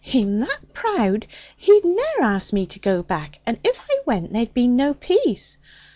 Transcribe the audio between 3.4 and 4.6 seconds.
And if I went, there'd